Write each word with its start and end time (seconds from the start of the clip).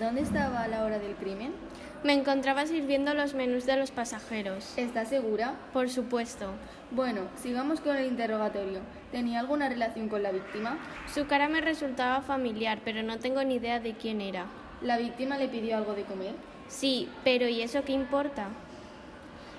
¿dónde 0.00 0.22
estaba 0.22 0.62
a 0.62 0.68
la 0.68 0.82
hora 0.82 0.98
del 0.98 1.14
crimen? 1.14 1.52
Me 2.02 2.14
encontraba 2.14 2.66
sirviendo 2.66 3.14
los 3.14 3.34
menús 3.34 3.66
de 3.66 3.76
los 3.76 3.90
pasajeros. 3.90 4.72
¿Está 4.76 5.04
segura? 5.04 5.54
Por 5.72 5.88
supuesto. 5.90 6.52
Bueno, 6.90 7.22
sigamos 7.36 7.80
con 7.80 7.96
el 7.96 8.06
interrogatorio. 8.06 8.80
¿Tenía 9.12 9.40
alguna 9.40 9.68
relación 9.68 10.08
con 10.08 10.22
la 10.22 10.32
víctima? 10.32 10.78
Su 11.12 11.26
cara 11.26 11.48
me 11.48 11.60
resultaba 11.60 12.22
familiar, 12.22 12.80
pero 12.84 13.02
no 13.02 13.18
tengo 13.18 13.44
ni 13.44 13.56
idea 13.56 13.78
de 13.78 13.92
quién 13.92 14.20
era. 14.20 14.46
¿La 14.80 14.96
víctima 14.96 15.36
le 15.36 15.48
pidió 15.48 15.76
algo 15.76 15.94
de 15.94 16.04
comer? 16.04 16.34
Sí, 16.66 17.08
pero 17.22 17.46
¿y 17.46 17.60
eso 17.60 17.84
qué 17.84 17.92
importa? 17.92 18.48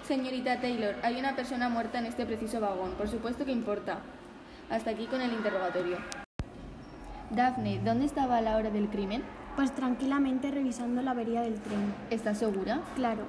Señorita 0.05 0.60
Taylor, 0.60 0.96
hay 1.04 1.18
una 1.18 1.36
persona 1.36 1.70
muerta 1.70 2.00
en 2.00 2.07
este 2.07 2.25
preciso 2.25 2.60
vagón. 2.60 2.91
Por 2.94 3.07
supuesto 3.07 3.46
que 3.46 3.52
importa. 3.52 4.00
Hasta 4.70 4.89
aquí 4.89 5.05
con 5.05 5.22
el 5.22 5.31
interrogatorio. 5.31 5.98
Daphne, 7.30 7.80
¿dónde 7.86 8.05
estaba 8.05 8.38
a 8.38 8.41
la 8.41 8.58
hora 8.58 8.70
del 8.70 8.89
crimen? 8.89 9.23
Pues 9.55 9.71
tranquilamente 9.75 10.49
revisando 10.49 11.03
la 11.03 11.12
avería 11.12 11.41
del 11.41 11.61
tren. 11.61 11.94
¿Estás 12.09 12.39
segura? 12.39 12.81
Claro. 12.95 13.21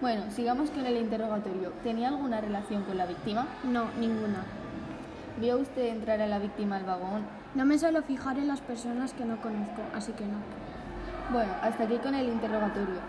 Bueno, 0.00 0.30
sigamos 0.30 0.70
con 0.70 0.86
el 0.86 0.96
interrogatorio. 0.96 1.72
¿Tenía 1.82 2.08
alguna 2.08 2.40
relación 2.40 2.84
con 2.84 2.96
la 2.96 3.06
víctima? 3.06 3.48
No, 3.64 3.86
ninguna. 3.98 4.44
¿Vio 5.40 5.58
usted 5.58 5.88
entrar 5.88 6.20
a 6.20 6.28
la 6.28 6.38
víctima 6.38 6.76
al 6.76 6.84
vagón? 6.84 7.22
No 7.56 7.64
me 7.64 7.80
suelo 7.80 8.00
fijar 8.02 8.38
en 8.38 8.46
las 8.46 8.60
personas 8.60 9.12
que 9.12 9.24
no 9.24 9.40
conozco, 9.42 9.82
así 9.92 10.12
que 10.12 10.24
no. 10.24 10.38
Bueno, 11.32 11.52
hasta 11.62 11.82
aquí 11.82 11.96
con 11.96 12.14
el 12.14 12.28
interrogatorio. 12.28 13.00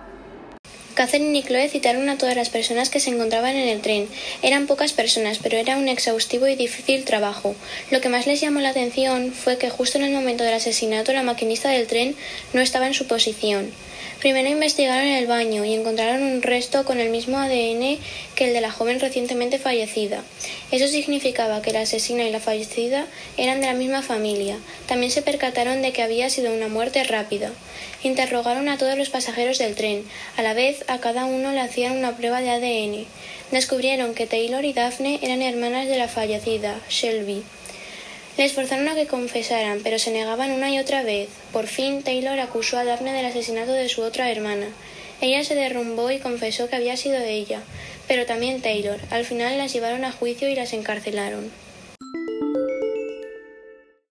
Catherine 1.01 1.35
y 1.35 1.41
Chloe 1.41 1.67
citaron 1.67 2.07
a 2.09 2.19
todas 2.19 2.35
las 2.35 2.49
personas 2.49 2.91
que 2.91 2.99
se 2.99 3.09
encontraban 3.09 3.55
en 3.55 3.69
el 3.69 3.81
tren. 3.81 4.07
Eran 4.43 4.67
pocas 4.67 4.93
personas, 4.93 5.39
pero 5.41 5.57
era 5.57 5.77
un 5.77 5.87
exhaustivo 5.87 6.47
y 6.47 6.55
difícil 6.55 7.05
trabajo. 7.05 7.55
Lo 7.89 8.01
que 8.01 8.09
más 8.09 8.27
les 8.27 8.39
llamó 8.39 8.59
la 8.59 8.69
atención 8.69 9.33
fue 9.33 9.57
que 9.57 9.71
justo 9.71 9.97
en 9.97 10.03
el 10.03 10.13
momento 10.13 10.43
del 10.43 10.53
asesinato 10.53 11.11
la 11.11 11.23
maquinista 11.23 11.69
del 11.69 11.87
tren 11.87 12.15
no 12.53 12.61
estaba 12.61 12.85
en 12.85 12.93
su 12.93 13.07
posición. 13.07 13.71
Primero 14.19 14.47
investigaron 14.49 15.07
el 15.07 15.25
baño 15.25 15.65
y 15.65 15.73
encontraron 15.73 16.21
un 16.21 16.43
resto 16.43 16.85
con 16.85 16.99
el 16.99 17.09
mismo 17.09 17.39
ADN 17.39 17.97
que 18.35 18.45
el 18.45 18.53
de 18.53 18.61
la 18.61 18.69
joven 18.69 18.99
recientemente 18.99 19.57
fallecida. 19.57 20.23
Eso 20.71 20.87
significaba 20.87 21.63
que 21.63 21.73
la 21.73 21.81
asesina 21.81 22.25
y 22.25 22.31
la 22.31 22.39
fallecida 22.39 23.07
eran 23.37 23.59
de 23.59 23.65
la 23.65 23.73
misma 23.73 24.03
familia. 24.03 24.59
También 24.85 25.11
se 25.11 25.23
percataron 25.23 25.81
de 25.81 25.93
que 25.93 26.03
había 26.03 26.29
sido 26.29 26.53
una 26.53 26.67
muerte 26.67 27.03
rápida. 27.03 27.51
Interrogaron 28.03 28.69
a 28.69 28.77
todos 28.77 28.97
los 28.97 29.09
pasajeros 29.09 29.57
del 29.57 29.75
tren. 29.75 30.03
A 30.37 30.41
la 30.41 30.53
vez, 30.53 30.83
a 30.87 30.99
cada 30.99 31.25
uno 31.25 31.51
le 31.51 31.61
hacían 31.61 31.97
una 31.97 32.15
prueba 32.15 32.41
de 32.41 32.49
ADN. 32.49 33.05
Descubrieron 33.51 34.13
que 34.13 34.27
Taylor 34.27 34.65
y 34.65 34.73
Daphne 34.73 35.19
eran 35.21 35.41
hermanas 35.41 35.87
de 35.87 35.97
la 35.97 36.07
fallecida, 36.07 36.79
Shelby. 36.89 37.43
Les 38.37 38.53
forzaron 38.53 38.87
a 38.87 38.95
que 38.95 39.07
confesaran, 39.07 39.81
pero 39.83 39.99
se 39.99 40.11
negaban 40.11 40.51
una 40.51 40.71
y 40.71 40.79
otra 40.79 41.03
vez. 41.03 41.29
Por 41.51 41.67
fin, 41.67 42.01
Taylor 42.01 42.39
acusó 42.39 42.77
a 42.77 42.85
Daphne 42.85 43.13
del 43.13 43.25
asesinato 43.25 43.73
de 43.73 43.89
su 43.89 44.01
otra 44.01 44.31
hermana. 44.31 44.67
Ella 45.19 45.43
se 45.43 45.53
derrumbó 45.53 46.09
y 46.09 46.19
confesó 46.19 46.67
que 46.67 46.75
había 46.75 46.97
sido 46.97 47.19
ella, 47.19 47.61
pero 48.07 48.25
también 48.25 48.61
Taylor. 48.61 48.99
Al 49.11 49.25
final 49.25 49.57
las 49.57 49.71
llevaron 49.73 50.05
a 50.05 50.11
juicio 50.11 50.49
y 50.49 50.55
las 50.55 50.73
encarcelaron. 50.73 51.51